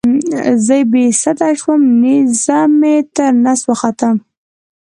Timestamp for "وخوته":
3.69-4.09